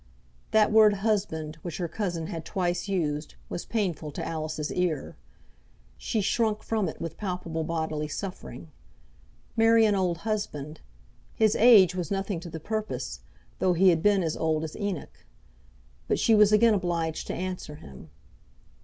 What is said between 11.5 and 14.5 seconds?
age was nothing to the purpose, though he had been as